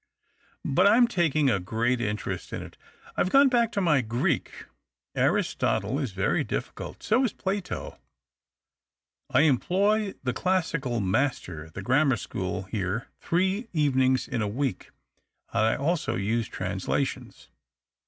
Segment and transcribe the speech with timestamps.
[0.65, 2.75] But I am taking a great interest in it.
[3.15, 4.65] I have gone back to my Greek.
[5.13, 7.99] Aristotle is very difficult— so is Plato.
[9.29, 14.89] I employ the classical master at the grammar school here three evenings in a week,
[15.53, 17.49] and I also use translations.